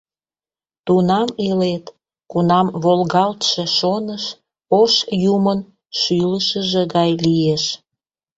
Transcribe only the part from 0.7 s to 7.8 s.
Тунам илет, кунам волгалтше шоныш Ош Юмын шӱлышыжӧ гай лиеш!